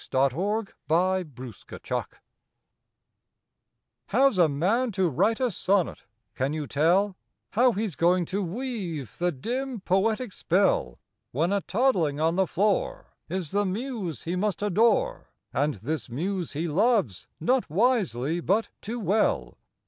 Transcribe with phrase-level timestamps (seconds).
[0.09, 2.03] THE POET AND THE BABY
[4.07, 7.17] How's a man to write a sonnet, can you tell,
[7.51, 10.97] How's he going to weave the dim, poetic spell,
[11.31, 16.53] When a toddling on the floor Is the muse he must adore, And this muse
[16.53, 19.55] he loves, not wisely, but too well?